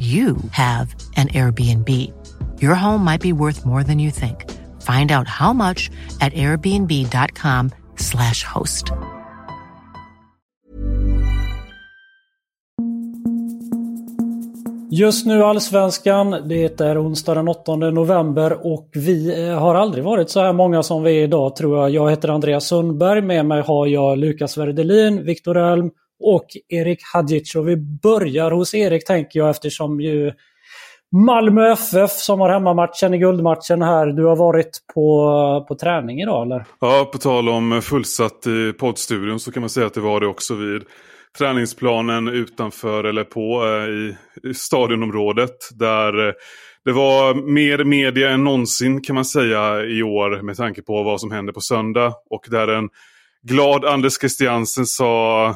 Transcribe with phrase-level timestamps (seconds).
[0.00, 1.88] you have an Airbnb.
[2.62, 4.50] Your home might be worth more than you think.
[4.80, 8.92] Find out how much at airbnb.com slash host.
[14.92, 20.30] Just nu Allsvenskan, det är onsdag den 8 november och vi eh, har aldrig varit
[20.30, 21.90] så här många som vi är idag tror jag.
[21.90, 27.54] Jag heter Andreas Sundberg, med mig har jag Lukas Werdelin, Viktor Elm och Erik Hadjic.
[27.54, 30.32] Och vi börjar hos Erik tänker jag eftersom ju
[31.12, 34.06] Malmö FF som har hemmamatchen i guldmatchen här.
[34.06, 36.64] Du har varit på, på träning idag eller?
[36.80, 40.26] Ja, på tal om fullsatt i poddstudion så kan man säga att det var det
[40.26, 40.82] också vid
[41.38, 44.16] träningsplanen utanför eller på eh, i,
[44.50, 45.56] i stadionområdet.
[45.78, 46.34] Där eh,
[46.84, 51.20] det var mer media än någonsin kan man säga i år med tanke på vad
[51.20, 52.14] som händer på söndag.
[52.30, 52.88] Och där en
[53.42, 55.54] glad Anders Christiansen sa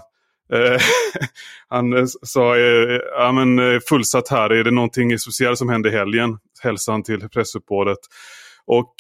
[0.53, 0.81] Eh,
[1.69, 5.92] han eh, sa, eh, ja men fullsatt här, är det någonting speciellt som hände i
[5.92, 6.39] helgen?
[6.62, 7.98] Hälsan till pressuppbådet.
[8.67, 8.95] Och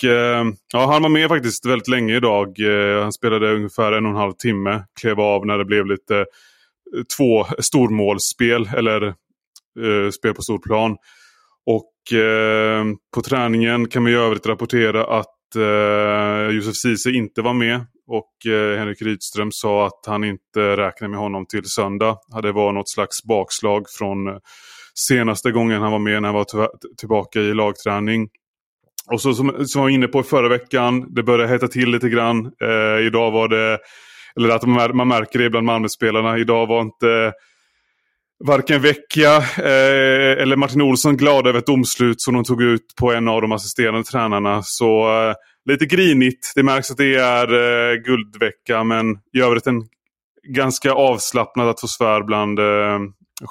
[0.72, 2.58] ja, han var med faktiskt väldigt länge idag.
[3.02, 4.84] Han spelade ungefär en och en halv timme.
[5.00, 6.26] Klev av när det blev lite
[7.16, 9.02] två stormålsspel eller
[9.80, 10.96] eh, spel på stor plan.
[11.66, 12.84] Och eh,
[13.14, 17.86] på träningen kan vi i övrigt rapportera att eh, Josef Ceesay inte var med.
[18.06, 22.18] Och eh, Henrik Rydström sa att han inte räknar med honom till söndag.
[22.42, 24.36] Det var något slags bakslag från eh,
[24.94, 28.28] senaste gången han var med när han var tillbaka i lagträning.
[29.06, 32.08] Och så som, som jag var inne på förra veckan, det började hetta till lite
[32.08, 32.52] grann.
[32.62, 33.78] Eh, idag var det,
[34.36, 37.32] eller att man, man märker det bland Malmöspelarna, idag var inte
[38.44, 43.12] varken Vecchia eh, eller Martin Olsson glada över ett domslut som de tog ut på
[43.12, 44.62] en av de assisterande tränarna.
[44.62, 46.52] Så eh, lite grinigt.
[46.54, 49.82] Det märks att det är eh, guldvecka men i övrigt en
[50.48, 52.98] ganska avslappnad atmosfär bland eh,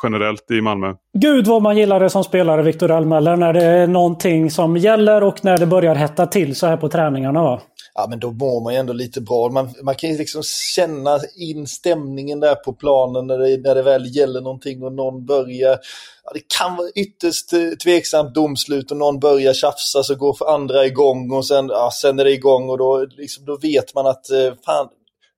[0.04, 0.94] generellt i Malmö.
[1.18, 5.24] Gud vad man gillar det som spelare, Viktor Almeller, när det är någonting som gäller
[5.24, 7.44] och när det börjar hetta till så här på träningarna.
[7.44, 7.62] Va?
[7.96, 9.50] Ja, men då mår man ju ändå lite bra.
[9.50, 10.44] Man, man kan ju liksom
[10.76, 15.26] känna in stämningen där på planen när det, när det väl gäller någonting och någon
[15.26, 15.80] börjar
[16.26, 20.54] Ja, det kan vara ytterst eh, tveksamt domslut och någon börjar tjafsa så går för
[20.54, 24.08] andra igång och sen, ja, sen är det igång och då, liksom, då vet man
[24.08, 24.88] att eh, fan,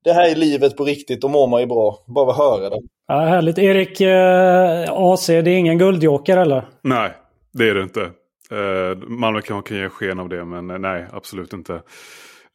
[0.04, 2.04] det här är livet på riktigt, då mår man ju bra.
[2.08, 2.82] Bara att höra det.
[3.08, 3.58] Ja, härligt.
[3.58, 6.68] Erik, eh, AC, det är ingen guldjoker eller?
[6.82, 7.12] Nej,
[7.54, 8.02] det är det inte.
[8.52, 11.82] Eh, Malmö kan, kan ge sken av det, men eh, nej, absolut inte.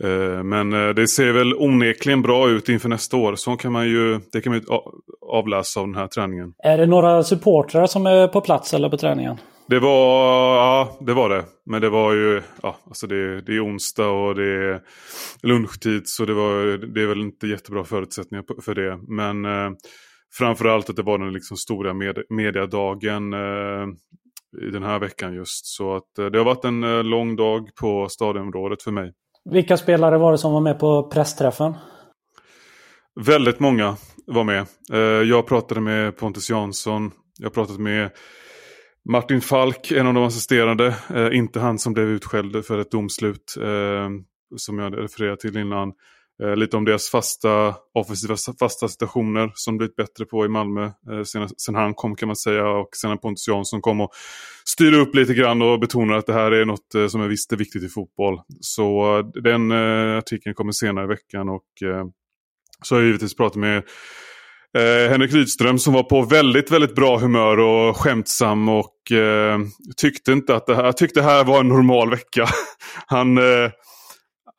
[0.04, 3.34] Eh, men eh, det ser väl onekligen bra ut inför nästa år.
[3.34, 4.66] Så kan man ju, det kan man ju
[5.30, 6.54] avläsa av den här träningen.
[6.64, 9.36] Är det några supportrar som är på plats eller på träningen?
[9.68, 11.44] Det var, ja, det var det.
[11.66, 14.80] Men det var ju, ja, alltså det, det är onsdag och det är
[15.42, 16.02] lunchtid.
[16.04, 18.98] Så det, var, det är väl inte jättebra förutsättningar för det.
[19.08, 19.70] Men eh,
[20.38, 23.86] framförallt att det var den liksom stora med, mediadagen eh,
[24.66, 25.66] i den här veckan just.
[25.66, 29.12] Så att eh, det har varit en eh, lång dag på stadionområdet för mig.
[29.44, 31.74] Vilka spelare var det som var med på pressträffen?
[33.20, 33.96] Väldigt många
[34.26, 34.66] var med.
[34.92, 37.10] Eh, jag pratade med Pontus Jansson.
[37.38, 38.10] Jag pratade med
[39.08, 40.94] Martin Falk, en av de assisterande.
[41.14, 44.08] Eh, inte han som blev utskälld för ett domslut eh,
[44.56, 45.92] som jag refererade till innan.
[46.42, 51.22] Eh, lite om deras fasta offensiva fasta situationer som blivit bättre på i Malmö eh,
[51.24, 54.10] sen, sen, han kom kan man säga och sen när Pontus Jansson kom och
[54.64, 57.52] styrde upp lite grann och betonade att det här är något eh, som är visst
[57.52, 58.40] är viktigt i fotboll.
[58.60, 59.72] Så den
[60.18, 61.64] artikeln kommer senare i veckan och
[62.82, 63.82] så har jag givetvis pratat med
[65.10, 68.96] Henrik Rydström som var på väldigt, väldigt bra humör och skämtsam och
[69.96, 72.48] tyckte inte att det här, tyckte det här var en normal vecka.
[73.06, 73.38] han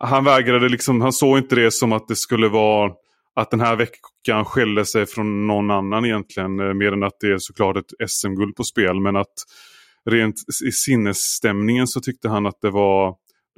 [0.02, 2.92] han vägrade liksom, han såg inte det som att det skulle vara
[3.36, 6.60] att den här veckan skilde sig från någon annan egentligen.
[6.60, 9.00] Eh, mer än att det är såklart ett SM-guld på spel.
[9.00, 9.34] Men att
[10.10, 10.36] rent
[10.68, 13.16] i sinnesstämningen så tyckte han att det var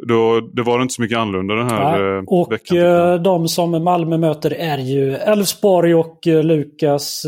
[0.07, 2.78] då, det var inte så mycket annorlunda den här ja, eh, och veckan.
[2.78, 7.25] Och eh, de som Malmö möter är ju Elfsborg och Lukas.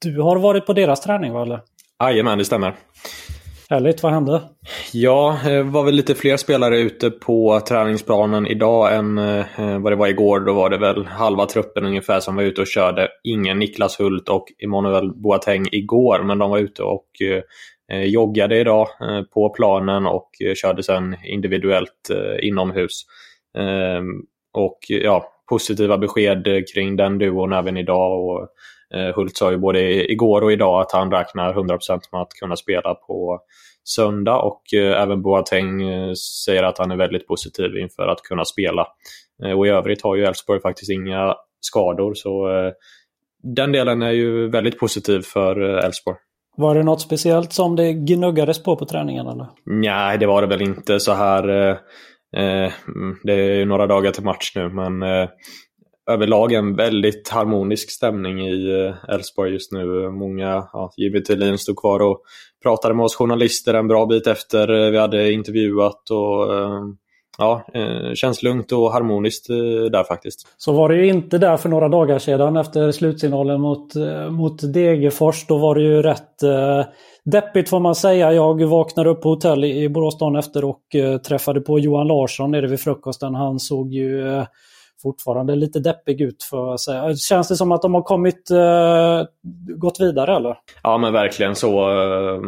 [0.00, 1.42] Du har varit på deras träning va?
[1.42, 1.60] Eller?
[2.02, 2.74] Jajamän, det stämmer.
[3.70, 4.42] Härligt, vad hände?
[4.92, 9.92] Ja, det var väl lite fler spelare ute på träningsplanen idag än eh, eh, vad
[9.92, 10.40] det var igår.
[10.40, 13.08] Då var det väl halva truppen ungefär som var ute och körde.
[13.24, 17.06] Ingen Niklas Hult och Emanuel Boateng igår, men de var ute och
[18.04, 18.88] joggade idag
[19.34, 22.10] på planen och körde sen individuellt
[22.42, 23.02] inomhus.
[23.58, 24.22] Ehm,
[24.52, 28.24] och ja, positiva besked kring den duon även idag.
[28.24, 28.48] Och
[29.14, 32.94] Hult sa ju både igår och idag att han räknar 100% med att kunna spela
[32.94, 33.40] på
[33.88, 36.12] söndag och eh, även Boateng eh,
[36.46, 38.86] säger att han är väldigt positiv inför att kunna spela.
[39.44, 42.48] Eh, och i övrigt har ju Elfsborg faktiskt inga skador så
[43.42, 46.16] den delen är ju väldigt positiv för Elfsborg.
[46.56, 49.26] Var det något speciellt som det gnuggades på på träningen?
[49.26, 49.46] Eller?
[49.64, 51.48] Nej, det var det väl inte så här.
[52.36, 52.72] Eh,
[53.22, 55.28] det är några dagar till match nu men eh,
[56.10, 60.10] överlag en väldigt harmonisk stämning i eh, Elfsborg just nu.
[60.10, 62.22] Många, ja, Jimmy Thelin stod kvar och
[62.62, 66.10] pratade med oss journalister en bra bit efter eh, vi hade intervjuat.
[66.10, 66.80] och eh,
[67.38, 67.66] ja,
[68.14, 69.48] känns lugnt och harmoniskt
[69.92, 70.54] där faktiskt.
[70.56, 73.94] Så var det ju inte där för några dagar sedan efter slutsignalen mot,
[74.30, 75.46] mot Degerfors.
[75.46, 76.84] Då var det ju rätt eh,
[77.30, 78.32] deppigt får man säga.
[78.32, 82.50] Jag vaknade upp på hotell i Borås dagen efter och eh, träffade på Johan Larsson
[82.50, 83.34] nere vid frukosten.
[83.34, 84.46] Han såg ju eh,
[85.06, 87.16] fortfarande lite deppig ut för att säga.
[87.16, 89.22] Känns det som att de har kommit, eh,
[89.76, 90.56] gått vidare eller?
[90.82, 91.90] Ja men verkligen så.
[91.90, 92.40] Eh,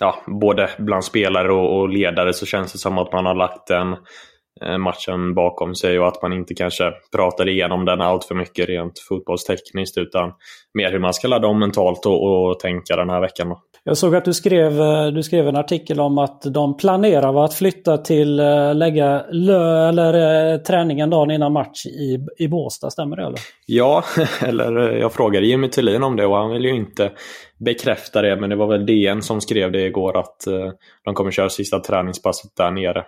[0.00, 3.70] ja, både bland spelare och, och, ledare så känns det som att man har lagt
[3.70, 3.96] en
[4.78, 8.98] matchen bakom sig och att man inte kanske pratar igenom den allt för mycket rent
[9.08, 10.32] fotbollstekniskt utan
[10.74, 13.56] mer hur man ska ladda om mentalt och, och tänka den här veckan.
[13.88, 17.54] Jag såg att du skrev, eh, du skrev en artikel om att de planerar att
[17.54, 20.14] flytta till eh, lägga lö, eller,
[20.52, 22.90] eh, träningen dagen innan match i, i Båstad.
[22.90, 23.22] Stämmer det?
[23.22, 23.40] Eller?
[23.66, 24.04] Ja,
[24.46, 27.12] eller jag frågade Jimmy Tillin om det och han vill ju inte
[27.58, 28.36] bekräfta det.
[28.36, 30.36] Men det var väl DN som skrev det igår att
[31.04, 33.04] de kommer köra sista träningspasset där nere.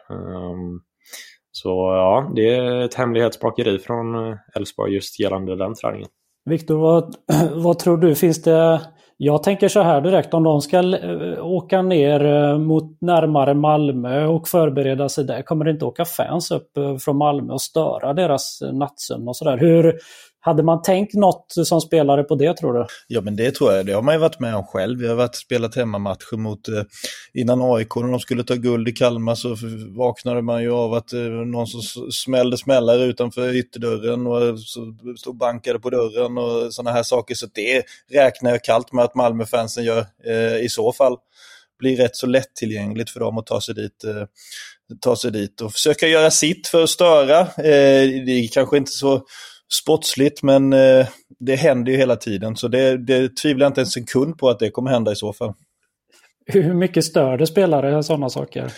[1.52, 6.08] Så ja, det är ett hemlighetsmakeri från eh, Elfsborg just gällande den träningen.
[6.44, 7.14] Viktor, vad,
[7.55, 8.14] vad tror du?
[8.14, 8.81] Finns det
[9.17, 14.26] jag tänker så här direkt, om de ska eh, åka ner eh, mot närmare Malmö
[14.26, 16.70] och förbereda sig där, kommer det inte åka fans upp
[17.00, 19.58] från Malmö och störa deras nattsömn och sådär?
[19.58, 19.99] Hur,
[20.41, 22.87] hade man tänkt något som spelare på det tror du?
[23.07, 24.99] Ja men det tror jag, det har man ju varit med om själv.
[24.99, 26.83] Vi har varit spelat hemmamatcher mot, eh,
[27.35, 29.57] innan AIK när de skulle ta guld i Kalmar så
[29.97, 31.81] vaknade man ju av att eh, någon som
[32.13, 37.35] smällde smällare utanför ytterdörren och eh, så stod bankade på dörren och sådana här saker.
[37.35, 37.83] Så det
[38.13, 41.17] räknar jag kallt med att Malmöfansen gör eh, i så fall.
[41.79, 44.25] Blir rätt så lättillgängligt för dem att ta sig dit eh,
[45.01, 47.41] ta sig dit och försöka göra sitt för att störa.
[47.41, 49.23] Eh, det är kanske inte så
[49.72, 51.06] sportsligt, men eh,
[51.40, 52.56] det händer ju hela tiden.
[52.56, 55.32] Så det, det tvivlar jag inte en sekund på att det kommer hända i så
[55.32, 55.55] fall.
[56.46, 58.72] Hur mycket stör det spelare sådana saker?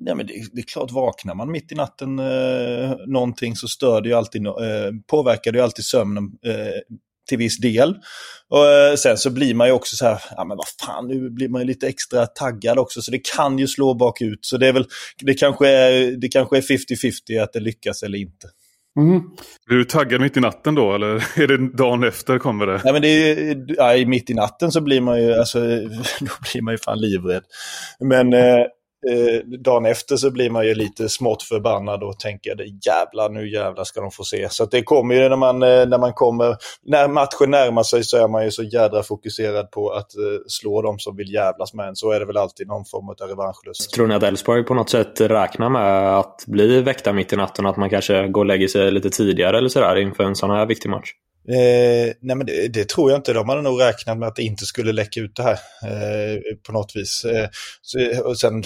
[0.00, 4.00] Ja, men det, det, är klart, vaknar man mitt i natten eh, någonting så stör
[4.00, 4.52] det ju alltid, eh,
[5.06, 6.96] påverkar det ju alltid sömnen eh,
[7.28, 7.94] till viss del.
[8.48, 11.30] Och eh, sen så blir man ju också så här, ja men vad fan, nu
[11.30, 14.38] blir man ju lite extra taggad också, så det kan ju slå bakut.
[14.42, 14.86] Så det är väl,
[15.20, 18.48] det kanske är, det kanske är 50-50 att det lyckas eller inte.
[19.00, 19.22] Mm.
[19.66, 22.80] Blir du taggad mitt i natten då eller är det dagen efter kommer det?
[22.84, 25.58] Nej men det är, ja, mitt i natten så blir man ju, alltså,
[26.20, 27.42] då blir man ju fan livrädd.
[28.00, 28.66] Men eh,
[29.10, 32.56] eh, dagen efter så blir man ju lite smått förbannad och tänker
[32.86, 34.48] jävlar, nu jävlar ska de få se.
[34.50, 38.16] Så det kommer ju när man, eh, när man kommer, när matchen närmar sig så
[38.16, 41.88] är man ju så jädra fokuserad på att eh, slå dem som vill jävlas med
[41.88, 41.96] en.
[41.96, 43.92] Så är det väl alltid någon form av revanschlust.
[43.92, 47.66] Tror ni att Elfsborg på något sätt räknar med att bli väckta mitt i natten?
[47.66, 50.66] Att man kanske går och lägger sig lite tidigare eller sådär inför en sån här
[50.66, 51.10] viktig match?
[51.48, 53.32] Eh, nej men det, det, tror jag inte.
[53.32, 56.72] De hade nog räknat med att det inte skulle läcka ut det här eh, på
[56.72, 57.24] något vis.
[57.24, 57.48] Eh,
[57.82, 58.64] så, och sen,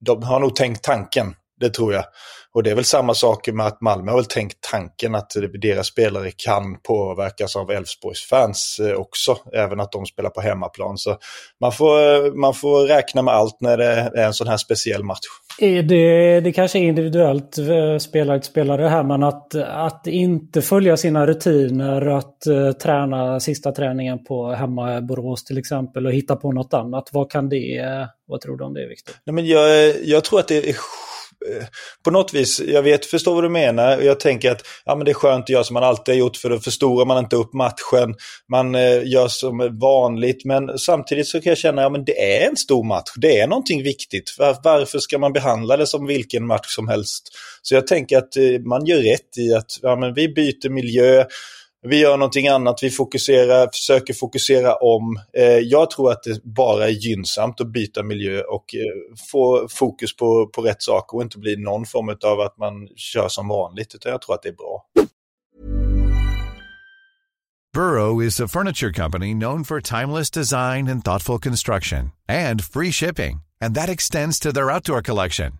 [0.00, 2.04] de har nog tänkt tanken, det tror jag.
[2.56, 5.32] Och det är väl samma sak med att Malmö har väl tänkt tanken att
[5.62, 10.98] deras spelare kan påverkas av Elfsborgs fans eh, också, även att de spelar på hemmaplan.
[10.98, 11.16] Så
[11.60, 15.26] man får, man får räkna med allt när det är en sån här speciell match.
[15.88, 20.96] Det, det kanske är individuellt eh, spelare till spelare här, men att, att inte följa
[20.96, 22.40] sina rutiner, att
[22.82, 27.08] träna sista träningen på hemma Borås till exempel och hitta på något annat.
[27.12, 29.14] Vad kan det, vad tror du om det Viktor?
[29.24, 30.76] jag, jag tror att det är
[31.50, 31.66] Eh,
[32.04, 33.98] på något vis, jag vet, förstår vad du menar.
[34.00, 36.36] Jag tänker att ja, men det är skönt att göra som man alltid har gjort
[36.36, 38.14] för då förstorar man inte upp matchen.
[38.50, 40.44] Man eh, gör som vanligt.
[40.44, 43.12] Men samtidigt så kan jag känna att ja, det är en stor match.
[43.16, 44.34] Det är någonting viktigt.
[44.38, 47.28] Var, varför ska man behandla det som vilken match som helst?
[47.62, 51.24] Så jag tänker att eh, man gör rätt i att ja, men vi byter miljö
[51.88, 55.20] vi gör någonting annat, vi fokuserar, försöker fokusera om.
[55.36, 60.16] Eh, jag tror att det bara är gynnsamt att byta miljö och eh, få fokus
[60.16, 63.94] på, på rätt saker och inte bli någon form av att man kör som vanligt,
[63.94, 64.84] utan jag tror att det är bra.
[67.72, 73.42] Burrow is a furniture company known for timeless design and thoughtful construction and free shipping,
[73.60, 75.52] and that extends to their outdoor collection.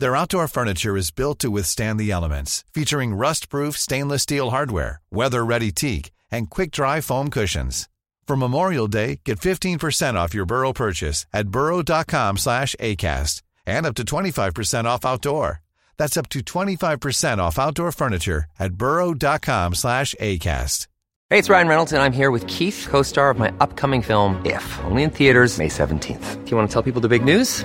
[0.00, 5.70] Their outdoor furniture is built to withstand the elements, featuring rust-proof stainless steel hardware, weather-ready
[5.72, 7.88] teak, and quick-dry foam cushions.
[8.26, 13.94] For Memorial Day, get 15% off your Burrow purchase at burrow.com slash ACAST and up
[13.94, 15.60] to 25% off outdoor.
[15.96, 20.88] That's up to 25% off outdoor furniture at burrow.com slash ACAST.
[21.30, 24.78] Hey, it's Ryan Reynolds, and I'm here with Keith, co-star of my upcoming film, If,
[24.84, 26.44] only in theaters May 17th.
[26.44, 27.64] Do you want to tell people the big news?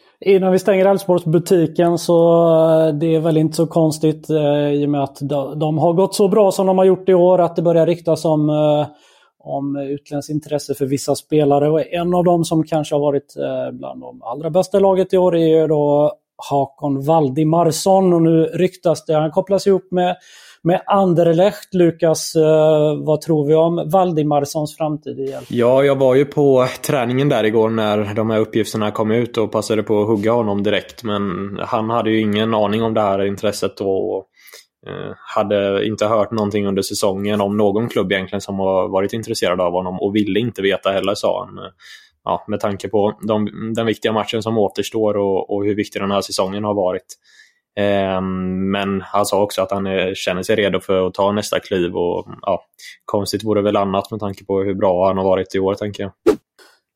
[0.25, 2.43] Innan vi stänger Älvsborgsbutiken så
[2.87, 5.17] eh, det är väl inte så konstigt eh, i och med att
[5.55, 8.25] de, har gått så bra som de har gjort i år att det börjar riktas
[8.25, 8.87] om, eh,
[9.39, 11.69] om utländskt intresse för vissa spelare.
[11.69, 15.17] Och en av dem som kanske har varit eh, bland de allra bästa laget i
[15.17, 16.13] år är ju då
[16.49, 20.15] Hakon Valdimarsson och nu ryktas det, han kopplas ihop med
[20.63, 25.45] med Anderlecht, Lukas, eh, vad tror vi om Valdimarssons framtid i hjälp?
[25.49, 29.51] Ja, jag var ju på träningen där igår när de här uppgifterna kom ut och
[29.51, 31.03] passade på att hugga honom direkt.
[31.03, 31.21] Men
[31.61, 34.17] han hade ju ingen aning om det här intresset och
[34.87, 39.61] eh, hade inte hört någonting under säsongen om någon klubb egentligen som har varit intresserad
[39.61, 41.59] av honom och ville inte veta heller, sa han.
[42.23, 46.11] Ja, med tanke på de, den viktiga matchen som återstår och, och hur viktig den
[46.11, 47.05] här säsongen har varit.
[47.79, 51.59] Ehm, men han sa också att han eh, känner sig redo för att ta nästa
[51.59, 52.63] kliv och mm, ja,
[53.05, 56.03] konstigt vore väl annat med tanke på hur bra han har varit i år tänker
[56.03, 56.11] jag.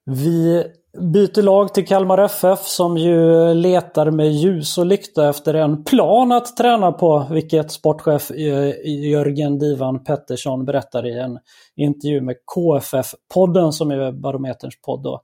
[0.06, 0.64] Vi
[1.00, 6.32] byter lag till Kalmar FF som ju letar med ljus och lykta efter en plan
[6.32, 8.74] att träna på, vilket sportchef eh,
[9.10, 11.40] Jörgen Divan Pettersson berättar i en
[11.76, 15.04] intervju med KFF-podden som är Barometerns podd.
[15.04, 15.22] Då.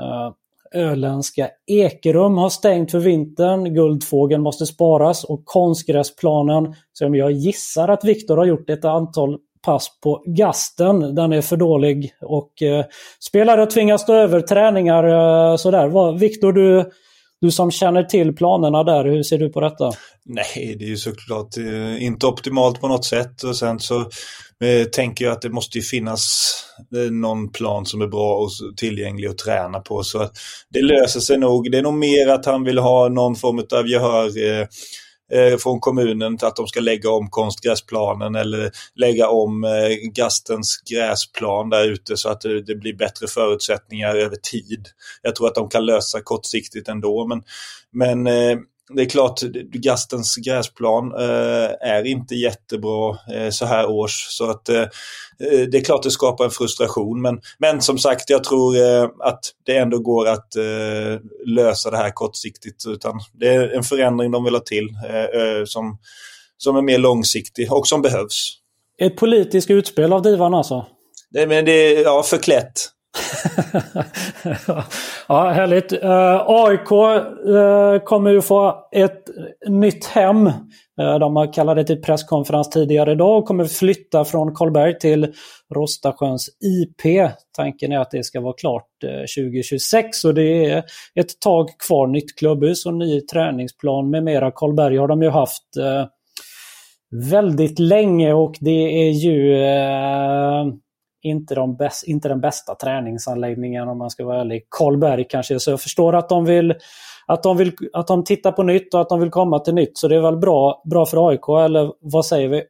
[0.00, 0.32] Ehm,
[0.74, 3.74] Öländska Ekerum har stängt för vintern.
[3.74, 10.00] Guldfågeln måste sparas och konstgräsplanen, som jag gissar att Viktor har gjort ett antal pass
[10.02, 11.14] på gasten.
[11.14, 12.84] Den är för dålig och eh,
[13.20, 16.18] spelare tvingas stå över träningar eh, sådär.
[16.18, 16.90] Viktor, du,
[17.42, 19.92] du som känner till planerna där, hur ser du på detta?
[20.24, 24.00] Nej, det är ju såklart eh, inte optimalt på något sätt och sen så
[24.64, 26.54] eh, tänker jag att det måste ju finnas
[26.96, 30.02] eh, någon plan som är bra och tillgänglig att träna på.
[30.02, 30.28] Så
[30.70, 31.70] det löser sig nog.
[31.70, 34.30] Det är nog mer att han vill ha någon form av gehör
[35.34, 41.70] eh, från kommunen att de ska lägga om konstgräsplanen eller lägga om eh, Gastens gräsplan
[41.70, 44.88] där ute så att det, det, blir bättre förutsättningar över tid.
[45.22, 47.42] Jag tror att de kan lösa kortsiktigt ändå men,
[47.92, 48.58] men eh,
[48.90, 49.40] det är klart,
[49.72, 54.26] Gastens gräsplan eh, är inte jättebra eh, så här års.
[54.28, 54.88] Så att eh, eh
[55.70, 57.22] det är klart det skapar en frustration.
[57.22, 61.96] Men, men som sagt, jag tror eh, att det ändå går att eh, lösa det
[61.96, 62.86] här kortsiktigt.
[62.86, 64.88] Utan det är en förändring de vill ha till
[65.66, 65.98] som,
[66.58, 68.58] som är mer långsiktig och som behövs.
[68.98, 70.86] Ett politiskt utspel av Divan alltså?
[71.30, 72.88] Det, men det ja, förklätt.
[75.28, 75.92] ja, härligt.
[75.92, 79.22] Eh, uh, AIK uh, eh, kommer ju få ett
[79.68, 80.46] nytt hem.
[81.00, 85.32] Uh, de kallade det till presskonferens tidigare idag och kommer flytta från Karlberg till
[85.74, 87.30] Rostasjöns IP.
[87.56, 88.88] Tanken är att det ska vara klart
[89.38, 90.78] 2026 och det är
[91.14, 92.06] ett tag kvar.
[92.06, 94.50] Nytt klubbhus och ny träningsplan med mera.
[94.50, 95.62] Karlberg har de ju haft
[97.30, 99.56] väldigt länge och det är ju
[101.22, 104.66] inte, de bäst, inte den bästa träningsanläggningen om man ska vara ärlig.
[104.70, 106.74] Karlberg kanske, så jag förstår att de vill
[107.26, 109.98] att de, vill, att de tittar på nytt och att de vill komma till nytt.
[109.98, 112.62] Så det är väl bra, bra för AIK, eller vad säger vi?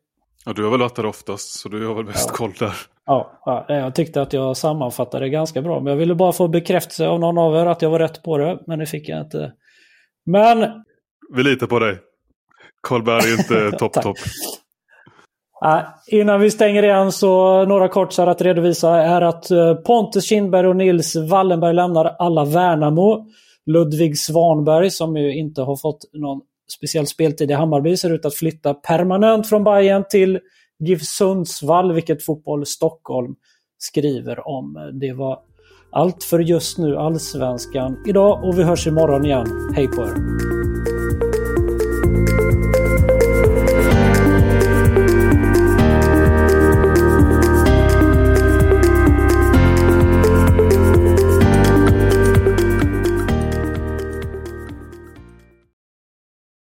[0.45, 2.37] Ja, du har väl varit där oftast, så du har väl bäst ja.
[2.37, 2.75] koll där.
[3.07, 5.81] Ja, ja, jag tyckte att jag sammanfattade det ganska bra.
[5.81, 8.39] Men jag ville bara få bekräftelse av någon av er att jag var rätt på
[8.39, 9.53] det, men det fick jag inte.
[10.27, 10.67] Men...
[11.35, 11.99] Vi litar på dig.
[12.89, 14.17] Karlberg är inte topp topp.
[15.65, 20.67] Äh, innan vi stänger igen så några kortsar att redovisa är att eh, Pontus Kindberg
[20.67, 23.27] och Nils Wallenberg lämnar alla Värnamo.
[23.67, 26.41] Ludvig Svanberg som ju inte har fått någon
[26.77, 30.39] speciell speltid i Hammarby ser ut att flytta permanent från Bayern till
[30.79, 33.35] GIF Sundsvall, vilket Fotboll Stockholm
[33.79, 34.93] skriver om.
[35.01, 35.39] Det var
[35.93, 39.47] allt för just nu Allsvenskan idag och vi hörs imorgon igen.
[39.77, 40.52] Hej på er!